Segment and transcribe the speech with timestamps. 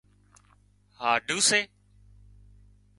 [1.01, 1.59] هاڍُو سي